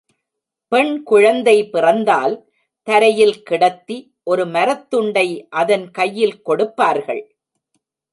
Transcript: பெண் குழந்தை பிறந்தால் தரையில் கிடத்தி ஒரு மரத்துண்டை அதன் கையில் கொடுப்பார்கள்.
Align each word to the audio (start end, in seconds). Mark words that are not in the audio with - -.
பெண் 0.71 1.03
குழந்தை 1.03 1.55
பிறந்தால் 1.69 2.33
தரையில் 2.87 3.43
கிடத்தி 3.43 3.97
ஒரு 4.23 4.45
மரத்துண்டை 4.45 5.27
அதன் 5.49 5.85
கையில் 5.91 6.41
கொடுப்பார்கள். 6.41 7.21